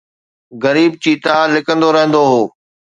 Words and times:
غريب 0.63 0.91
چيتا 1.03 1.35
لڪندو 1.53 1.89
رهندو 1.95 2.23
هو 2.31 2.41